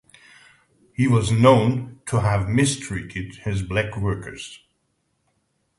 He 0.95 1.07
was 1.07 1.31
known 1.31 1.99
to 2.07 2.21
have 2.21 2.49
mistreated 2.49 3.35
his 3.35 3.61
black 3.61 3.95
workers. 3.95 4.59